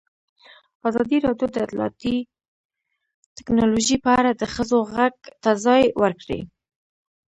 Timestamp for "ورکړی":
6.01-6.41